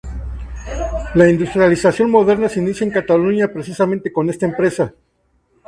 [1.13, 4.95] La industrialización moderna se inicia en Cataluña precisamente con esta empresa.